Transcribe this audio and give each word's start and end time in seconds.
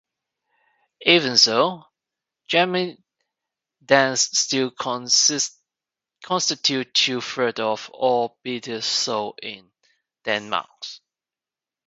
Even 1.05 1.37
so, 1.37 1.85
Gammel 2.51 2.95
Dansk 3.85 4.35
still 4.35 4.71
constitutes 6.23 6.91
two-thirds 6.99 7.59
of 7.59 7.87
all 7.91 8.39
bitters 8.41 8.85
sold 8.85 9.37
in 9.43 9.69
Denmark. 10.23 10.69